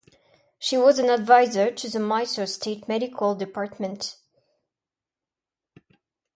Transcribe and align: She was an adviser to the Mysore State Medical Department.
She 0.57 0.77
was 0.77 0.97
an 0.97 1.11
adviser 1.11 1.69
to 1.69 1.87
the 1.87 1.99
Mysore 1.99 2.47
State 2.47 2.87
Medical 2.87 3.35
Department. 3.35 4.17